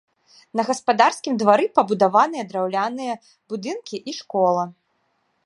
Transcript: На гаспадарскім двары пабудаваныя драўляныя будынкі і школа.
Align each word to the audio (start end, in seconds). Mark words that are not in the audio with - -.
На 0.59 0.63
гаспадарскім 0.69 1.33
двары 1.43 1.65
пабудаваныя 1.77 2.43
драўляныя 2.49 3.13
будынкі 3.53 3.95
і 4.13 4.17
школа. 4.23 4.63